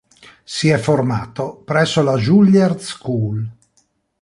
[0.43, 3.51] Si è formato presso la Juilliard School.